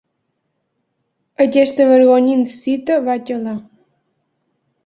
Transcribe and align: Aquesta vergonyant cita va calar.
Aquesta 1.45 1.87
vergonyant 1.91 2.43
cita 2.57 2.99
va 3.11 3.19
calar. 3.29 3.57